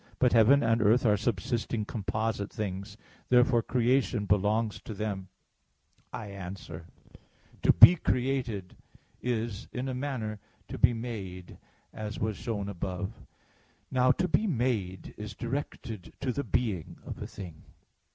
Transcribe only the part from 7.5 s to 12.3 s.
To be created is, in a manner, to be made, as